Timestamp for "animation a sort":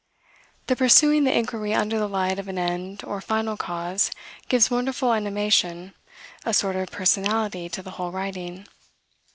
5.13-6.75